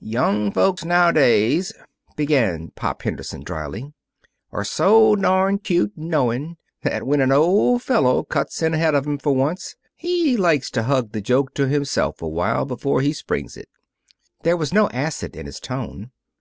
"Young 0.00 0.50
folks 0.50 0.84
now 0.84 1.12
'days," 1.12 1.72
began 2.16 2.72
Pop 2.74 3.02
Henderson 3.02 3.44
dryly, 3.44 3.92
"are 4.50 4.64
so 4.64 5.14
darned 5.14 5.62
cute 5.62 5.92
and 5.96 6.08
knowin' 6.08 6.56
that 6.82 7.06
when 7.06 7.20
an 7.20 7.30
old 7.30 7.82
fellow 7.82 8.24
cuts 8.24 8.60
in 8.62 8.74
ahead 8.74 8.96
of 8.96 9.06
'em 9.06 9.16
for 9.18 9.30
once, 9.32 9.76
he 9.94 10.36
likes 10.36 10.72
to 10.72 10.82
hug 10.82 11.12
the 11.12 11.20
joke 11.20 11.54
to 11.54 11.68
himself 11.68 12.20
a 12.20 12.26
while 12.26 12.64
before 12.64 13.00
he 13.00 13.12
springs 13.12 13.56
it." 13.56 13.68
There 14.42 14.56
was 14.56 14.72
no 14.74 14.90
acid 14.90 15.36
in 15.36 15.46
his 15.46 15.60
tone. 15.60 16.10